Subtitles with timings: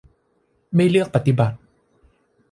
[0.75, 1.57] ไม่เลือกปฏิบัติ